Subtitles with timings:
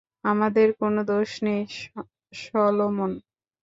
[0.23, 1.61] আমাদের কোন দোষ নেই,
[2.33, 3.11] সলোমন।